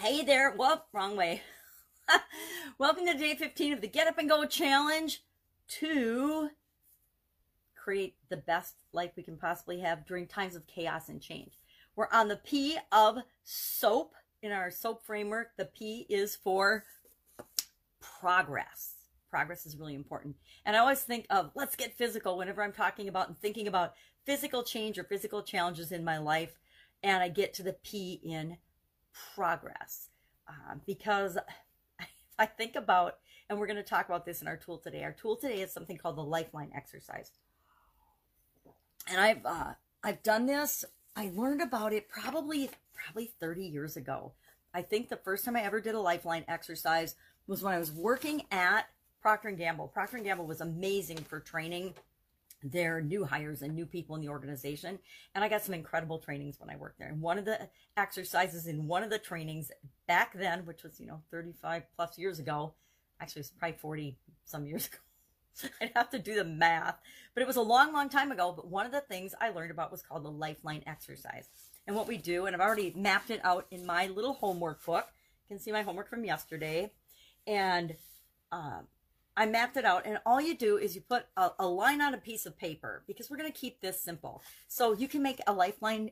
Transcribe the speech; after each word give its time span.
Hey 0.00 0.24
there. 0.24 0.52
Whoop, 0.52 0.84
wrong 0.94 1.14
way. 1.14 1.42
Welcome 2.78 3.04
to 3.04 3.12
day 3.12 3.34
15 3.34 3.74
of 3.74 3.80
the 3.82 3.86
Get 3.86 4.08
Up 4.08 4.16
and 4.16 4.30
Go 4.30 4.46
Challenge 4.46 5.22
to 5.68 6.48
create 7.76 8.14
the 8.30 8.38
best 8.38 8.76
life 8.94 9.10
we 9.14 9.22
can 9.22 9.36
possibly 9.36 9.78
have 9.80 10.06
during 10.06 10.26
times 10.26 10.56
of 10.56 10.66
chaos 10.66 11.10
and 11.10 11.20
change. 11.20 11.58
We're 11.96 12.08
on 12.14 12.28
the 12.28 12.38
P 12.38 12.78
of 12.90 13.18
soap 13.44 14.14
in 14.42 14.52
our 14.52 14.70
soap 14.70 15.04
framework. 15.04 15.48
The 15.58 15.66
P 15.66 16.06
is 16.08 16.34
for 16.34 16.86
progress. 18.00 18.94
Progress 19.28 19.66
is 19.66 19.76
really 19.76 19.94
important. 19.94 20.34
And 20.64 20.76
I 20.76 20.78
always 20.78 21.02
think 21.02 21.26
of 21.28 21.50
let's 21.54 21.76
get 21.76 21.92
physical 21.92 22.38
whenever 22.38 22.62
I'm 22.62 22.72
talking 22.72 23.08
about 23.08 23.28
and 23.28 23.38
thinking 23.38 23.68
about 23.68 23.92
physical 24.24 24.62
change 24.62 24.98
or 24.98 25.04
physical 25.04 25.42
challenges 25.42 25.92
in 25.92 26.04
my 26.04 26.16
life. 26.16 26.58
And 27.02 27.22
I 27.22 27.28
get 27.28 27.52
to 27.54 27.62
the 27.62 27.74
P 27.74 28.18
in 28.24 28.56
progress 29.34 30.08
uh, 30.48 30.74
because 30.86 31.38
I 32.38 32.46
think 32.46 32.76
about, 32.76 33.18
and 33.48 33.58
we're 33.58 33.66
going 33.66 33.76
to 33.76 33.82
talk 33.82 34.08
about 34.08 34.24
this 34.24 34.42
in 34.42 34.48
our 34.48 34.56
tool 34.56 34.78
today. 34.78 35.04
Our 35.04 35.12
tool 35.12 35.36
today 35.36 35.60
is 35.60 35.72
something 35.72 35.96
called 35.96 36.16
the 36.16 36.22
Lifeline 36.22 36.70
exercise, 36.74 37.32
and 39.08 39.20
I've 39.20 39.44
uh, 39.44 39.72
I've 40.02 40.22
done 40.22 40.46
this. 40.46 40.84
I 41.16 41.30
learned 41.34 41.60
about 41.60 41.92
it 41.92 42.08
probably 42.08 42.70
probably 42.94 43.30
30 43.40 43.64
years 43.64 43.96
ago. 43.96 44.32
I 44.72 44.82
think 44.82 45.08
the 45.08 45.16
first 45.16 45.44
time 45.44 45.56
I 45.56 45.62
ever 45.62 45.80
did 45.80 45.94
a 45.94 46.00
Lifeline 46.00 46.44
exercise 46.48 47.16
was 47.46 47.62
when 47.62 47.74
I 47.74 47.78
was 47.78 47.90
working 47.90 48.42
at 48.50 48.86
Procter 49.20 49.48
and 49.48 49.58
Gamble. 49.58 49.88
Procter 49.88 50.16
and 50.16 50.24
Gamble 50.24 50.46
was 50.46 50.60
amazing 50.60 51.18
for 51.18 51.40
training 51.40 51.94
their 52.62 53.00
new 53.00 53.24
hires 53.24 53.62
and 53.62 53.74
new 53.74 53.86
people 53.86 54.16
in 54.16 54.22
the 54.22 54.28
organization. 54.28 54.98
And 55.34 55.44
I 55.44 55.48
got 55.48 55.62
some 55.62 55.74
incredible 55.74 56.18
trainings 56.18 56.60
when 56.60 56.70
I 56.70 56.76
worked 56.76 56.98
there. 56.98 57.08
And 57.08 57.20
one 57.20 57.38
of 57.38 57.44
the 57.44 57.68
exercises 57.96 58.66
in 58.66 58.86
one 58.86 59.02
of 59.02 59.10
the 59.10 59.18
trainings 59.18 59.70
back 60.06 60.32
then, 60.34 60.66
which 60.66 60.82
was, 60.82 61.00
you 61.00 61.06
know, 61.06 61.22
35 61.30 61.84
plus 61.96 62.18
years 62.18 62.38
ago, 62.38 62.74
actually 63.20 63.40
it's 63.40 63.50
probably 63.50 63.78
40 63.78 64.18
some 64.44 64.66
years 64.66 64.86
ago. 64.88 64.98
I'd 65.80 65.92
have 65.94 66.10
to 66.10 66.18
do 66.18 66.34
the 66.34 66.44
math, 66.44 66.98
but 67.34 67.42
it 67.42 67.46
was 67.46 67.56
a 67.56 67.62
long, 67.62 67.92
long 67.92 68.08
time 68.08 68.30
ago. 68.30 68.52
But 68.54 68.68
one 68.68 68.86
of 68.86 68.92
the 68.92 69.00
things 69.00 69.34
I 69.40 69.50
learned 69.50 69.70
about 69.70 69.90
was 69.90 70.00
called 70.00 70.24
the 70.24 70.30
lifeline 70.30 70.82
exercise. 70.86 71.48
And 71.86 71.96
what 71.96 72.06
we 72.06 72.16
do, 72.16 72.46
and 72.46 72.54
I've 72.54 72.62
already 72.62 72.92
mapped 72.96 73.30
it 73.30 73.40
out 73.42 73.66
in 73.70 73.84
my 73.84 74.06
little 74.06 74.34
homework 74.34 74.84
book. 74.84 75.06
You 75.48 75.56
can 75.56 75.62
see 75.62 75.72
my 75.72 75.82
homework 75.82 76.08
from 76.08 76.24
yesterday. 76.24 76.92
And 77.46 77.96
um, 78.52 78.86
I 79.40 79.46
mapped 79.46 79.78
it 79.78 79.86
out, 79.86 80.04
and 80.04 80.18
all 80.26 80.38
you 80.38 80.54
do 80.54 80.76
is 80.76 80.94
you 80.94 81.00
put 81.00 81.24
a, 81.34 81.48
a 81.58 81.66
line 81.66 82.02
on 82.02 82.12
a 82.12 82.18
piece 82.18 82.44
of 82.44 82.58
paper 82.58 83.02
because 83.06 83.30
we're 83.30 83.38
going 83.38 83.50
to 83.50 83.58
keep 83.58 83.80
this 83.80 83.98
simple. 83.98 84.42
So 84.68 84.92
you 84.92 85.08
can 85.08 85.22
make 85.22 85.40
a 85.46 85.52
lifeline 85.54 86.10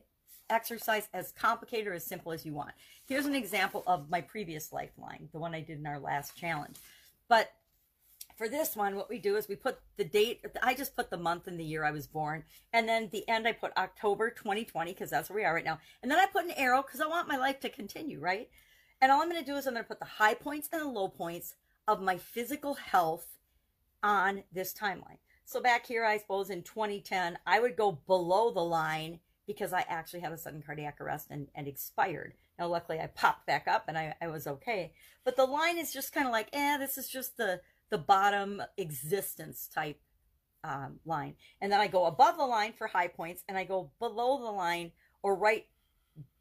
exercise 0.49 1.07
as 1.13 1.31
complicated 1.33 1.85
or 1.89 1.93
as 1.93 2.03
simple 2.03 2.31
as 2.31 2.43
you 2.43 2.55
want. 2.55 2.71
Here's 3.07 3.27
an 3.27 3.35
example 3.35 3.83
of 3.85 4.09
my 4.09 4.21
previous 4.21 4.73
lifeline, 4.73 5.29
the 5.31 5.37
one 5.37 5.53
I 5.53 5.61
did 5.61 5.77
in 5.77 5.85
our 5.85 5.99
last 5.99 6.35
challenge. 6.35 6.77
But 7.27 7.51
for 8.35 8.49
this 8.49 8.75
one, 8.75 8.95
what 8.95 9.11
we 9.11 9.19
do 9.19 9.35
is 9.35 9.47
we 9.47 9.55
put 9.55 9.77
the 9.97 10.05
date, 10.05 10.43
I 10.63 10.73
just 10.73 10.95
put 10.95 11.11
the 11.11 11.17
month 11.17 11.45
and 11.45 11.59
the 11.59 11.63
year 11.63 11.85
I 11.85 11.91
was 11.91 12.07
born. 12.07 12.45
And 12.73 12.89
then 12.89 13.09
the 13.11 13.29
end, 13.29 13.47
I 13.47 13.51
put 13.51 13.77
October 13.77 14.31
2020, 14.31 14.91
because 14.91 15.11
that's 15.11 15.29
where 15.29 15.37
we 15.37 15.45
are 15.45 15.53
right 15.53 15.63
now. 15.63 15.77
And 16.01 16.09
then 16.09 16.17
I 16.17 16.25
put 16.25 16.45
an 16.45 16.51
arrow 16.57 16.81
because 16.81 16.99
I 16.99 17.05
want 17.05 17.27
my 17.27 17.37
life 17.37 17.59
to 17.59 17.69
continue, 17.69 18.19
right? 18.19 18.49
And 18.99 19.11
all 19.11 19.21
I'm 19.21 19.29
going 19.29 19.39
to 19.39 19.45
do 19.45 19.55
is 19.55 19.67
I'm 19.67 19.73
going 19.73 19.83
to 19.83 19.87
put 19.87 19.99
the 19.99 20.05
high 20.05 20.33
points 20.33 20.67
and 20.73 20.81
the 20.81 20.87
low 20.87 21.09
points 21.09 21.53
of 21.89 22.01
my 22.01 22.17
physical 22.17 22.75
health 22.75 23.25
on 24.03 24.43
this 24.51 24.73
timeline. 24.73 25.17
So 25.43 25.59
back 25.59 25.87
here, 25.87 26.05
I 26.05 26.19
suppose 26.19 26.51
in 26.51 26.61
2010, 26.61 27.39
I 27.47 27.59
would 27.59 27.75
go 27.75 27.99
below 28.05 28.51
the 28.51 28.63
line 28.63 29.19
because 29.47 29.73
I 29.73 29.83
actually 29.89 30.19
had 30.19 30.31
a 30.31 30.37
sudden 30.37 30.61
cardiac 30.61 31.01
arrest 31.01 31.27
and, 31.31 31.47
and 31.55 31.67
expired. 31.67 32.35
Now, 32.59 32.67
luckily, 32.67 32.99
I 32.99 33.07
popped 33.07 33.47
back 33.47 33.67
up 33.67 33.85
and 33.87 33.97
I, 33.97 34.13
I 34.21 34.27
was 34.27 34.45
okay. 34.45 34.93
But 35.25 35.35
the 35.35 35.45
line 35.45 35.79
is 35.79 35.91
just 35.91 36.13
kind 36.13 36.27
of 36.27 36.31
like, 36.31 36.49
eh, 36.53 36.77
this 36.77 36.99
is 36.99 37.09
just 37.09 37.37
the, 37.37 37.61
the 37.89 37.97
bottom 37.97 38.61
existence 38.77 39.67
type 39.73 39.99
um, 40.63 40.99
line. 41.03 41.33
And 41.59 41.71
then 41.71 41.79
I 41.79 41.87
go 41.87 42.05
above 42.05 42.37
the 42.37 42.45
line 42.45 42.73
for 42.73 42.85
high 42.85 43.07
points 43.07 43.43
and 43.49 43.57
I 43.57 43.63
go 43.63 43.89
below 43.97 44.37
the 44.37 44.51
line 44.51 44.91
or 45.23 45.35
right 45.35 45.65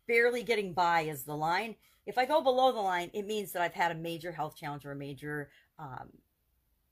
barely 0.09 0.43
getting 0.43 0.73
by 0.73 1.03
is 1.03 1.23
the 1.23 1.37
line. 1.37 1.77
If 2.07 2.19
I 2.19 2.25
go 2.25 2.43
below 2.43 2.73
the 2.73 2.81
line, 2.81 3.11
it 3.13 3.27
means 3.27 3.53
that 3.53 3.63
I've 3.63 3.75
had 3.75 3.93
a 3.93 3.95
major 3.95 4.33
health 4.33 4.57
challenge 4.57 4.85
or 4.85 4.93
a 4.93 4.97
major 4.97 5.51
um, 5.79 6.09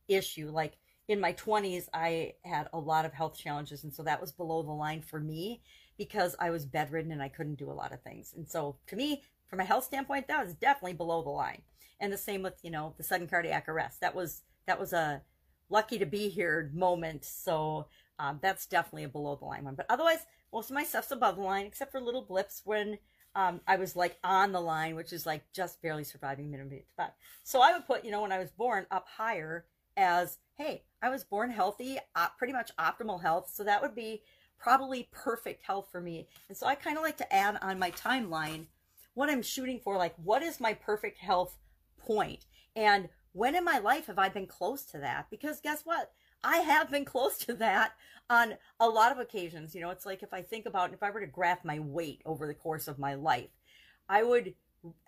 issue. 0.06 0.50
Like 0.50 0.74
in 1.08 1.20
my 1.20 1.32
20s, 1.32 1.88
I 1.94 2.34
had 2.44 2.68
a 2.72 2.78
lot 2.78 3.04
of 3.04 3.14
health 3.14 3.36
challenges. 3.36 3.84
And 3.84 3.94
so 3.94 4.02
that 4.02 4.20
was 4.20 4.30
below 4.30 4.62
the 4.62 4.72
line 4.72 5.00
for 5.00 5.18
me 5.18 5.62
because 5.96 6.36
I 6.38 6.50
was 6.50 6.66
bedridden 6.66 7.12
and 7.12 7.22
I 7.22 7.28
couldn't 7.28 7.58
do 7.58 7.70
a 7.70 7.72
lot 7.72 7.92
of 7.92 8.02
things. 8.02 8.34
And 8.36 8.48
so 8.48 8.76
to 8.88 8.96
me, 8.96 9.22
from 9.48 9.60
a 9.60 9.64
health 9.64 9.84
standpoint, 9.84 10.28
that 10.28 10.44
was 10.44 10.54
definitely 10.54 10.94
below 10.94 11.22
the 11.22 11.30
line. 11.30 11.62
And 12.00 12.12
the 12.12 12.18
same 12.18 12.42
with, 12.42 12.54
you 12.62 12.70
know, 12.70 12.94
the 12.98 13.04
sudden 13.04 13.26
cardiac 13.26 13.68
arrest. 13.68 14.00
That 14.00 14.14
was, 14.14 14.42
that 14.66 14.78
was 14.78 14.92
a 14.92 15.22
lucky 15.70 15.98
to 15.98 16.06
be 16.06 16.28
here 16.28 16.70
moment. 16.74 17.24
So 17.24 17.86
um, 18.18 18.38
that's 18.42 18.66
definitely 18.66 19.04
a 19.04 19.08
below 19.08 19.36
the 19.36 19.44
line 19.44 19.64
one. 19.64 19.74
But 19.74 19.86
otherwise, 19.88 20.26
most 20.52 20.70
of 20.70 20.74
my 20.74 20.84
stuff's 20.84 21.10
above 21.10 21.36
the 21.36 21.42
line, 21.42 21.66
except 21.66 21.92
for 21.92 22.00
little 22.00 22.22
blips 22.22 22.62
when 22.64 22.98
um, 23.34 23.60
I 23.66 23.76
was 23.76 23.94
like 23.94 24.16
on 24.24 24.52
the 24.52 24.60
line, 24.60 24.94
which 24.94 25.12
is 25.12 25.26
like 25.26 25.42
just 25.52 25.82
barely 25.82 26.04
surviving 26.04 26.50
minimum 26.50 26.80
five. 26.96 27.10
So 27.42 27.60
I 27.60 27.72
would 27.72 27.86
put, 27.86 28.04
you 28.04 28.10
know, 28.10 28.22
when 28.22 28.32
I 28.32 28.38
was 28.38 28.50
born 28.50 28.86
up 28.90 29.06
higher 29.16 29.66
as, 29.96 30.38
hey, 30.54 30.84
I 31.02 31.10
was 31.10 31.24
born 31.24 31.50
healthy, 31.50 31.98
uh, 32.14 32.28
pretty 32.38 32.54
much 32.54 32.70
optimal 32.78 33.20
health. 33.20 33.50
So 33.52 33.64
that 33.64 33.82
would 33.82 33.94
be 33.94 34.22
probably 34.58 35.08
perfect 35.12 35.62
health 35.62 35.88
for 35.92 36.00
me. 36.00 36.28
And 36.48 36.56
so 36.56 36.66
I 36.66 36.74
kind 36.74 36.96
of 36.96 37.02
like 37.02 37.18
to 37.18 37.32
add 37.32 37.58
on 37.60 37.78
my 37.78 37.90
timeline 37.90 38.66
what 39.12 39.28
I'm 39.28 39.42
shooting 39.42 39.80
for, 39.80 39.96
like 39.96 40.14
what 40.22 40.42
is 40.42 40.60
my 40.60 40.72
perfect 40.72 41.18
health 41.18 41.58
point? 41.98 42.46
And 42.74 43.08
when 43.36 43.54
in 43.54 43.64
my 43.64 43.78
life 43.78 44.06
have 44.06 44.18
I 44.18 44.30
been 44.30 44.46
close 44.46 44.82
to 44.86 44.98
that? 44.98 45.26
Because 45.30 45.60
guess 45.60 45.82
what? 45.84 46.10
I 46.42 46.58
have 46.58 46.90
been 46.90 47.04
close 47.14 47.36
to 47.38 47.52
that 47.54 47.92
on 48.30 48.54
a 48.80 48.88
lot 48.88 49.12
of 49.12 49.18
occasions. 49.18 49.74
You 49.74 49.82
know, 49.82 49.90
it's 49.90 50.06
like 50.06 50.22
if 50.22 50.32
I 50.32 50.40
think 50.40 50.64
about 50.64 50.94
if 50.94 51.02
I 51.02 51.10
were 51.10 51.20
to 51.20 51.26
graph 51.26 51.62
my 51.62 51.78
weight 51.78 52.22
over 52.24 52.46
the 52.46 52.54
course 52.54 52.88
of 52.88 52.98
my 52.98 53.14
life, 53.14 53.50
I 54.08 54.22
would 54.22 54.54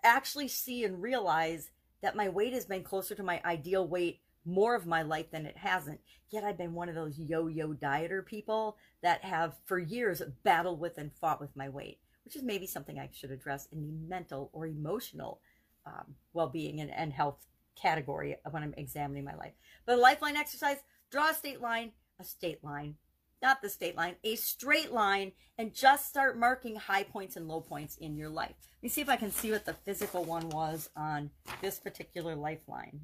actually 0.03 0.47
see 0.47 0.83
and 0.83 1.01
realize 1.01 1.71
that 2.03 2.15
my 2.15 2.29
weight 2.29 2.53
has 2.53 2.65
been 2.65 2.83
closer 2.83 3.15
to 3.15 3.23
my 3.23 3.41
ideal 3.43 3.87
weight 3.87 4.21
more 4.45 4.75
of 4.75 4.85
my 4.85 5.01
life 5.01 5.31
than 5.31 5.47
it 5.47 5.57
hasn't. 5.57 5.99
Yet 6.29 6.43
I've 6.43 6.57
been 6.57 6.73
one 6.73 6.87
of 6.87 6.95
those 6.95 7.17
yo-yo 7.17 7.73
dieter 7.73 8.23
people 8.23 8.77
that 9.01 9.23
have 9.23 9.55
for 9.65 9.79
years 9.79 10.21
battled 10.43 10.79
with 10.79 10.99
and 10.99 11.11
fought 11.19 11.41
with 11.41 11.55
my 11.55 11.67
weight, 11.67 11.99
which 12.25 12.35
is 12.35 12.43
maybe 12.43 12.67
something 12.67 12.99
I 12.99 13.09
should 13.11 13.31
address 13.31 13.67
in 13.71 13.81
the 13.81 14.07
mental 14.07 14.51
or 14.53 14.67
emotional 14.67 15.41
um, 15.85 16.15
well-being 16.33 16.79
and, 16.79 16.91
and 16.91 17.11
health 17.11 17.47
category 17.81 18.35
of 18.45 18.53
when 18.53 18.63
I'm 18.63 18.73
examining 18.77 19.25
my 19.25 19.35
life. 19.35 19.53
But 19.85 19.97
a 19.97 20.01
lifeline 20.01 20.35
exercise, 20.35 20.77
draw 21.11 21.29
a 21.29 21.33
state 21.33 21.61
line, 21.61 21.91
a 22.19 22.23
state 22.23 22.63
line, 22.63 22.95
not 23.41 23.61
the 23.61 23.69
state 23.69 23.95
line, 23.95 24.15
a 24.23 24.35
straight 24.35 24.91
line, 24.91 25.31
and 25.57 25.73
just 25.73 26.07
start 26.07 26.37
marking 26.37 26.75
high 26.75 27.03
points 27.03 27.35
and 27.35 27.47
low 27.47 27.61
points 27.61 27.97
in 27.97 28.15
your 28.15 28.29
life. 28.29 28.55
Let 28.59 28.83
me 28.83 28.89
see 28.89 29.01
if 29.01 29.09
I 29.09 29.15
can 29.15 29.31
see 29.31 29.51
what 29.51 29.65
the 29.65 29.73
physical 29.73 30.23
one 30.23 30.49
was 30.49 30.89
on 30.95 31.29
this 31.61 31.79
particular 31.79 32.35
lifeline. 32.35 33.01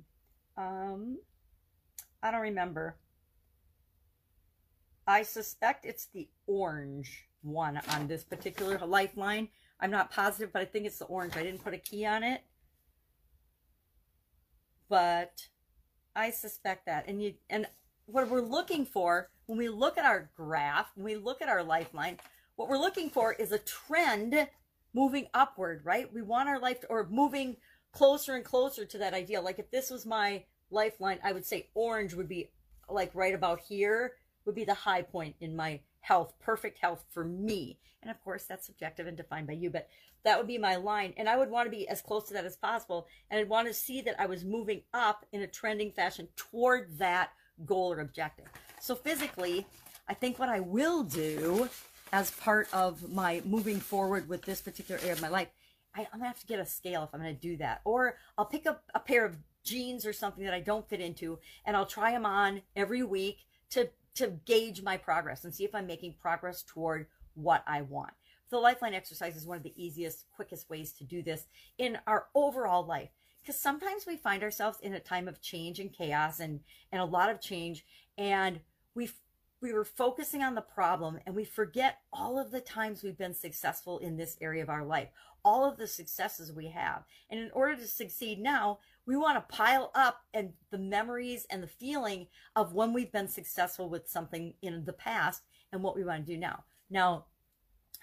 Um, 0.57 1.17
I 2.21 2.31
don't 2.31 2.41
remember. 2.41 2.97
I 5.07 5.23
suspect 5.23 5.85
it's 5.85 6.07
the 6.07 6.27
orange 6.47 7.27
one 7.41 7.79
on 7.89 8.07
this 8.07 8.23
particular 8.23 8.79
lifeline. 8.85 9.49
I'm 9.79 9.91
not 9.91 10.11
positive, 10.11 10.51
but 10.51 10.61
I 10.61 10.65
think 10.65 10.85
it's 10.85 10.99
the 10.99 11.05
orange. 11.05 11.35
I 11.35 11.43
didn't 11.43 11.63
put 11.63 11.73
a 11.73 11.77
key 11.77 12.05
on 12.05 12.23
it. 12.23 12.41
But 14.89 15.47
I 16.15 16.29
suspect 16.31 16.85
that. 16.85 17.05
And 17.07 17.21
you 17.21 17.33
and 17.49 17.67
what 18.05 18.29
we're 18.29 18.41
looking 18.41 18.85
for 18.85 19.29
when 19.47 19.57
we 19.57 19.69
look 19.69 19.97
at 19.97 20.05
our 20.05 20.29
graph, 20.35 20.91
when 20.95 21.05
we 21.05 21.15
look 21.15 21.41
at 21.41 21.49
our 21.49 21.63
lifeline, 21.63 22.17
what 22.55 22.69
we're 22.69 22.77
looking 22.77 23.09
for 23.09 23.33
is 23.33 23.51
a 23.51 23.59
trend 23.59 24.47
moving 24.93 25.27
upward, 25.33 25.81
right? 25.83 26.11
We 26.13 26.21
want 26.21 26.49
our 26.49 26.59
life 26.59 26.81
to, 26.81 26.87
or 26.87 27.07
moving 27.09 27.57
closer 27.91 28.35
and 28.35 28.45
closer 28.45 28.85
to 28.85 28.97
that 28.99 29.13
ideal. 29.13 29.43
Like 29.43 29.59
if 29.59 29.69
this 29.71 29.89
was 29.89 30.05
my 30.05 30.45
lifeline, 30.71 31.19
I 31.23 31.33
would 31.33 31.45
say 31.45 31.69
orange 31.73 32.13
would 32.13 32.29
be 32.29 32.51
like 32.89 33.11
right 33.13 33.33
about 33.33 33.59
here 33.59 34.13
would 34.45 34.55
be 34.55 34.63
the 34.63 34.73
high 34.73 35.01
point 35.01 35.35
in 35.41 35.55
my 35.55 35.81
health, 36.05 36.33
perfect 36.39 36.77
health 36.77 37.03
for 37.09 37.25
me. 37.25 37.79
And 38.01 38.11
of 38.11 38.21
course, 38.23 38.43
that's 38.43 38.67
subjective 38.67 39.07
and 39.07 39.17
defined 39.17 39.47
by 39.47 39.53
you, 39.53 39.71
but 39.71 39.87
that 40.23 40.37
would 40.37 40.47
be 40.47 40.59
my 40.59 40.75
line. 40.75 41.13
And 41.17 41.27
I 41.27 41.35
would 41.35 41.49
want 41.49 41.65
to 41.65 41.75
be 41.75 41.87
as 41.87 42.01
close 42.01 42.27
to 42.27 42.33
that 42.35 42.45
as 42.45 42.55
possible. 42.55 43.07
And 43.29 43.39
I'd 43.39 43.49
want 43.49 43.67
to 43.67 43.73
see 43.73 44.01
that 44.01 44.19
I 44.19 44.27
was 44.27 44.45
moving 44.45 44.81
up 44.93 45.25
in 45.31 45.41
a 45.41 45.47
trending 45.47 45.91
fashion 45.91 46.27
toward 46.35 46.99
that 46.99 47.31
goal 47.65 47.91
or 47.93 48.01
objective. 48.01 48.45
So 48.79 48.93
physically, 48.93 49.65
I 50.07 50.13
think 50.13 50.37
what 50.37 50.49
I 50.49 50.59
will 50.59 51.03
do 51.03 51.69
as 52.13 52.29
part 52.31 52.67
of 52.71 53.11
my 53.11 53.41
moving 53.43 53.79
forward 53.79 54.29
with 54.29 54.43
this 54.43 54.61
particular 54.61 55.01
area 55.01 55.13
of 55.13 55.21
my 55.21 55.29
life, 55.29 55.47
I, 55.95 56.01
am 56.01 56.07
gonna 56.13 56.27
have 56.27 56.39
to 56.39 56.45
get 56.45 56.59
a 56.59 56.65
scale 56.65 57.03
if 57.03 57.09
I'm 57.13 57.19
gonna 57.19 57.33
do 57.33 57.57
that. 57.57 57.81
Or 57.83 58.17
I'll 58.37 58.45
pick 58.45 58.67
up 58.67 58.83
a 58.93 58.99
pair 58.99 59.25
of 59.25 59.37
jeans 59.63 60.05
or 60.05 60.13
something 60.13 60.43
that 60.43 60.53
I 60.53 60.59
don't 60.59 60.87
fit 60.87 61.01
into 61.01 61.39
and 61.65 61.75
I'll 61.75 61.87
try 61.87 62.11
them 62.11 62.27
on 62.27 62.61
every 62.75 63.01
week 63.01 63.39
to 63.71 63.89
to 64.15 64.39
gauge 64.45 64.81
my 64.81 64.97
progress 64.97 65.43
and 65.43 65.53
see 65.53 65.65
if 65.65 65.75
I'm 65.75 65.87
making 65.87 66.15
progress 66.21 66.63
toward 66.63 67.07
what 67.35 67.63
I 67.67 67.81
want. 67.81 68.13
The 68.49 68.57
lifeline 68.57 68.93
exercise 68.93 69.35
is 69.35 69.45
one 69.45 69.57
of 69.57 69.63
the 69.63 69.73
easiest, 69.75 70.25
quickest 70.31 70.69
ways 70.69 70.91
to 70.93 71.03
do 71.03 71.21
this 71.21 71.45
in 71.77 71.97
our 72.07 72.27
overall 72.33 72.85
life. 72.85 73.09
Because 73.41 73.59
sometimes 73.59 74.05
we 74.07 74.17
find 74.17 74.41
ourselves 74.41 74.79
in 74.81 74.93
a 74.93 74.99
time 74.99 75.27
of 75.27 75.41
change 75.41 75.79
and 75.79 75.93
chaos 75.93 76.39
and, 76.39 76.61
and 76.91 77.01
a 77.01 77.05
lot 77.05 77.29
of 77.29 77.41
change, 77.41 77.85
and 78.17 78.59
we 78.95 79.09
we 79.61 79.73
were 79.73 79.85
focusing 79.85 80.43
on 80.43 80.53
the 80.53 80.61
problem 80.61 81.17
and 81.25 81.35
we 81.35 81.43
forget 81.43 81.99
all 82.13 82.37
of 82.37 82.51
the 82.51 82.61
times 82.61 83.01
we've 83.01 83.17
been 83.17 83.33
successful 83.33 83.97
in 83.97 84.15
this 84.15 84.37
area 84.39 84.61
of 84.61 84.69
our 84.69 84.83
life, 84.83 85.09
all 85.43 85.65
of 85.65 85.77
the 85.77 85.87
successes 85.87 86.51
we 86.51 86.67
have. 86.67 87.03
And 87.29 87.39
in 87.39 87.49
order 87.51 87.75
to 87.75 87.87
succeed 87.87 88.39
now, 88.39 88.79
we 89.05 89.15
want 89.15 89.37
to 89.37 89.55
pile 89.55 89.91
up 89.93 90.21
and 90.33 90.53
the 90.71 90.77
memories 90.77 91.45
and 91.49 91.61
the 91.61 91.67
feeling 91.67 92.27
of 92.55 92.73
when 92.73 92.93
we've 92.93 93.11
been 93.11 93.27
successful 93.27 93.89
with 93.89 94.09
something 94.09 94.53
in 94.61 94.83
the 94.85 94.93
past 94.93 95.43
and 95.71 95.83
what 95.83 95.95
we 95.95 96.03
want 96.03 96.25
to 96.25 96.33
do 96.33 96.39
now. 96.39 96.63
Now, 96.89 97.25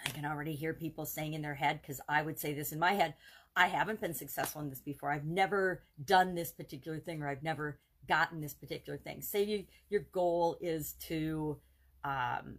I 0.05 0.11
can 0.11 0.25
already 0.25 0.55
hear 0.55 0.75
people 0.75 1.05
saying 1.05 1.35
in 1.35 1.43
their 1.43 1.55
head, 1.55 1.81
because 1.81 2.01
I 2.09 2.23
would 2.23 2.39
say 2.39 2.53
this 2.55 2.73
in 2.73 2.79
my 2.79 2.93
head, 2.93 3.15
I 3.57 3.67
haven't 3.67 4.01
been 4.01 4.15
successful 4.15 4.63
in 4.63 4.71
this 4.71 4.81
before. 4.81 5.13
I've 5.13 5.25
never 5.25 5.83
done 6.05 6.35
this 6.35 6.53
particular 6.53 6.99
thing 6.99 7.23
or 7.23 7.29
I've 7.29 7.43
never 7.43 7.79
gotten 8.09 8.41
this 8.41 8.55
particular 8.55 8.99
thing. 8.99 9.23
Say 9.23 9.45
you, 9.45 9.65
your 9.91 10.07
goal 10.13 10.57
is 10.61 10.95
to, 11.07 11.59
um, 12.05 12.59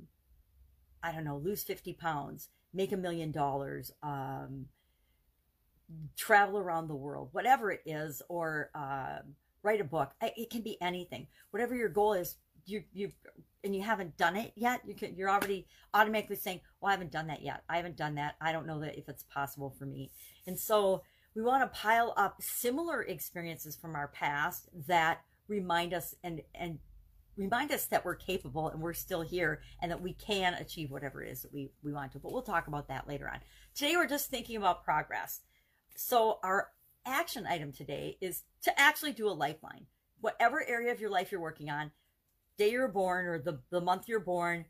I 1.02 1.12
don't 1.12 1.26
know, 1.26 1.38
lose 1.38 1.64
50 1.64 1.94
pounds, 1.94 2.50
make 2.74 2.92
a 2.92 2.98
million 2.98 3.32
dollars, 3.32 3.92
um, 4.04 4.68
travel 6.16 6.58
around 6.58 6.88
the 6.88 6.96
world, 6.96 7.30
whatever 7.32 7.72
it 7.72 7.82
is, 7.86 8.22
or 8.30 8.70
uh, 8.76 9.20
write 9.64 9.82
a 9.82 9.86
book. 9.86 10.12
It 10.22 10.50
can 10.50 10.62
be 10.62 10.82
anything. 10.82 11.28
Whatever 11.52 11.76
your 11.76 11.90
goal 11.90 12.14
is, 12.14 12.38
you 12.66 12.84
you 12.94 13.12
and 13.64 13.76
you 13.76 13.82
haven't 13.82 14.18
done 14.18 14.36
it 14.36 14.52
yet. 14.56 14.82
You 14.86 14.94
can 14.94 15.16
you're 15.16 15.30
already 15.30 15.68
automatically 15.94 16.36
saying, 16.36 16.62
"Well, 16.80 16.90
I 16.90 16.94
haven't 16.94 17.12
done 17.12 17.28
that 17.28 17.42
yet. 17.42 17.64
I 17.70 17.78
haven't 17.78 17.98
done 17.98 18.16
that. 18.16 18.36
I 18.42 18.52
don't 18.52 18.68
know 18.68 18.80
that 18.80 18.98
if 18.98 19.10
it's 19.10 19.24
possible 19.24 19.74
for 19.78 19.86
me." 19.86 20.12
And 20.48 20.60
so 20.60 21.04
we 21.36 21.42
want 21.42 21.64
to 21.64 21.80
pile 21.80 22.14
up 22.16 22.42
similar 22.42 23.02
experiences 23.02 23.76
from 23.76 23.96
our 23.96 24.08
past 24.10 24.70
that 24.88 25.22
remind 25.48 25.94
us 25.94 26.16
and 26.24 26.42
and 26.56 26.80
remind 27.36 27.72
us 27.72 27.86
that 27.88 28.06
we're 28.06 28.16
capable 28.16 28.70
and 28.70 28.82
we're 28.82 28.94
still 28.94 29.22
here 29.22 29.62
and 29.82 29.92
that 29.92 30.02
we 30.02 30.14
can 30.14 30.54
achieve 30.56 30.92
whatever 30.92 31.24
it 31.24 31.32
is 31.32 31.42
that 31.42 31.54
we, 31.54 31.72
we 31.84 31.92
want 31.92 32.12
to. 32.12 32.20
But 32.20 32.32
we'll 32.32 32.44
talk 32.44 32.68
about 32.68 32.88
that 32.90 33.08
later 33.08 33.28
on. 33.28 33.40
Today 33.74 33.96
we're 33.96 34.08
just 34.08 34.30
thinking 34.30 34.56
about 34.56 34.84
progress. 34.84 35.42
So 35.96 36.40
our 36.44 36.70
action 37.06 37.46
item 37.46 37.72
today 37.72 38.18
is 38.22 38.44
to 38.64 38.80
actually 38.80 39.14
do 39.14 39.28
a 39.28 39.32
lifeline. 39.32 39.86
Whatever 40.22 40.64
area 40.66 40.92
of 40.92 41.02
your 41.02 41.10
life 41.10 41.32
you're 41.32 41.42
working 41.42 41.70
on, 41.70 41.92
day 42.58 42.72
you're 42.72 42.88
born 42.88 43.26
or 43.26 43.40
the, 43.40 43.60
the 43.70 43.82
month 43.82 44.08
you're 44.08 44.20
born, 44.20 44.66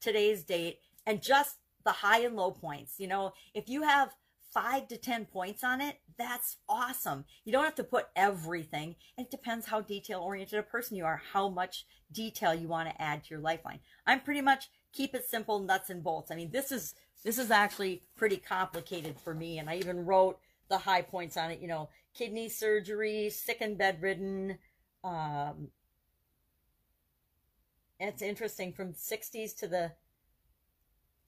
today's 0.00 0.42
date, 0.42 0.80
and 1.06 1.22
just 1.22 1.56
the 1.84 1.92
high 1.92 2.20
and 2.20 2.36
low 2.36 2.50
points. 2.50 2.94
You 2.98 3.06
know, 3.06 3.32
if 3.54 3.68
you 3.68 3.82
have 3.82 4.14
five 4.52 4.88
to 4.88 4.96
10 4.96 5.26
points 5.26 5.62
on 5.62 5.80
it, 5.80 6.00
that's 6.18 6.56
awesome. 6.68 7.24
You 7.44 7.52
don't 7.52 7.64
have 7.64 7.74
to 7.76 7.84
put 7.84 8.06
everything. 8.16 8.96
It 9.18 9.30
depends 9.30 9.66
how 9.66 9.82
detail 9.82 10.20
oriented 10.20 10.58
a 10.58 10.62
person 10.62 10.96
you 10.96 11.04
are, 11.04 11.20
how 11.32 11.48
much 11.48 11.84
detail 12.10 12.54
you 12.54 12.66
want 12.66 12.88
to 12.88 13.02
add 13.02 13.24
to 13.24 13.30
your 13.30 13.40
lifeline. 13.40 13.80
I'm 14.06 14.20
pretty 14.20 14.40
much 14.40 14.70
keep 14.92 15.14
it 15.14 15.28
simple, 15.28 15.60
nuts 15.60 15.90
and 15.90 16.02
bolts. 16.02 16.30
I 16.30 16.36
mean, 16.36 16.50
this 16.50 16.72
is, 16.72 16.94
this 17.22 17.38
is 17.38 17.50
actually 17.50 18.02
pretty 18.16 18.38
complicated 18.38 19.20
for 19.20 19.34
me. 19.34 19.58
And 19.58 19.68
I 19.68 19.76
even 19.76 20.06
wrote 20.06 20.38
the 20.68 20.78
high 20.78 21.02
points 21.02 21.36
on 21.36 21.50
it, 21.50 21.60
you 21.60 21.68
know, 21.68 21.88
kidney 22.14 22.48
surgery, 22.48 23.30
sick 23.30 23.58
and 23.60 23.78
bedridden. 23.78 24.58
Um, 25.04 25.68
it's 27.98 28.22
interesting 28.22 28.72
from 28.72 28.92
60s 28.92 29.56
to 29.58 29.68
the 29.68 29.92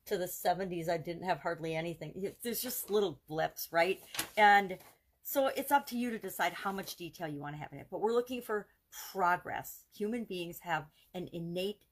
to 0.08 0.18
the 0.18 0.24
70s, 0.24 0.88
I 0.88 0.96
didn't 0.96 1.24
have 1.24 1.40
hardly 1.40 1.74
anything. 1.74 2.32
There's 2.42 2.62
just 2.62 2.90
little 2.90 3.20
blips, 3.28 3.68
right? 3.70 4.00
And 4.36 4.78
so 5.22 5.48
it's 5.48 5.70
up 5.70 5.86
to 5.88 5.98
you 5.98 6.10
to 6.10 6.18
decide 6.18 6.54
how 6.54 6.72
much 6.72 6.96
detail 6.96 7.28
you 7.28 7.40
want 7.40 7.54
to 7.54 7.60
have 7.60 7.72
in 7.72 7.78
it. 7.78 7.88
But 7.90 8.00
we're 8.00 8.14
looking 8.14 8.42
for 8.42 8.66
progress. 9.12 9.84
Human 9.94 10.24
beings 10.24 10.58
have 10.60 10.86
an 11.14 11.28
innate 11.32 11.82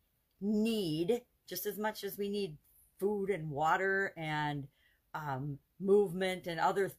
need, 0.41 1.21
just 1.47 1.67
as 1.67 1.79
much 1.79 2.05
as 2.05 2.17
we 2.17 2.29
need 2.29 2.57
food 2.99 3.29
and 3.31 3.51
water 3.51 4.13
and 4.17 4.67
um, 5.15 5.59
movement 5.79 6.47
and 6.47 6.59
other 6.59 6.91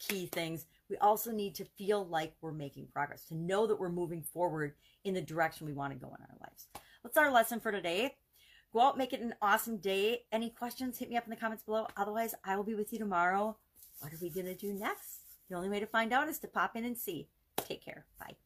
key 0.00 0.26
things. 0.26 0.66
We 0.88 0.96
also 0.96 1.30
need 1.30 1.54
to 1.54 1.64
feel 1.64 2.04
like 2.06 2.34
we're 2.40 2.50
making 2.50 2.88
progress, 2.92 3.24
to 3.26 3.36
know 3.36 3.66
that 3.68 3.78
we're 3.78 3.88
moving 3.88 4.22
forward 4.22 4.74
in 5.04 5.14
the 5.14 5.20
direction 5.20 5.66
we 5.66 5.72
want 5.72 5.92
to 5.92 5.98
go 5.98 6.08
in 6.08 6.22
our 6.22 6.36
lives. 6.40 6.66
What's 7.02 7.16
our 7.16 7.30
lesson 7.30 7.60
for 7.60 7.70
today? 7.70 8.16
Go 8.72 8.80
out, 8.80 8.98
make 8.98 9.12
it 9.12 9.20
an 9.20 9.34
awesome 9.40 9.76
day. 9.78 10.22
Any 10.32 10.50
questions, 10.50 10.98
hit 10.98 11.08
me 11.08 11.16
up 11.16 11.24
in 11.24 11.30
the 11.30 11.36
comments 11.36 11.62
below. 11.62 11.86
Otherwise, 11.96 12.34
I 12.44 12.56
will 12.56 12.64
be 12.64 12.74
with 12.74 12.92
you 12.92 12.98
tomorrow. 12.98 13.56
What 14.00 14.12
are 14.12 14.18
we 14.20 14.30
going 14.30 14.46
to 14.46 14.54
do 14.54 14.72
next? 14.72 15.20
The 15.48 15.56
only 15.56 15.68
way 15.68 15.80
to 15.80 15.86
find 15.86 16.12
out 16.12 16.28
is 16.28 16.38
to 16.40 16.48
pop 16.48 16.76
in 16.76 16.84
and 16.84 16.96
see. 16.96 17.28
Take 17.56 17.84
care. 17.84 18.06
Bye. 18.18 18.36